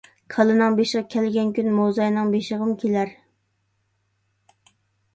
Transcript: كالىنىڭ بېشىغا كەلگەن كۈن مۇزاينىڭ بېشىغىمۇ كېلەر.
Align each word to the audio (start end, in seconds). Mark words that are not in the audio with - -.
كالىنىڭ 0.35 0.77
بېشىغا 0.79 1.03
كەلگەن 1.15 1.51
كۈن 1.59 1.69
مۇزاينىڭ 1.81 2.33
بېشىغىمۇ 2.39 2.81
كېلەر. 2.87 3.15